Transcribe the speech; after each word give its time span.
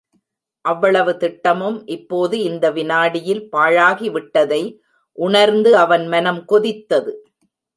அவ்வளவு 0.65 1.11
திட்டமும் 1.17 1.77
இப்போது 1.87 2.35
இந்த 2.43 2.65
விநாடியில் 2.71 3.43
பாழாகிவிட்டதை 3.51 4.61
உணர்ந்து 5.17 5.77
அவன் 5.77 6.07
மனம் 6.07 6.43
கொதித்தது. 6.45 7.13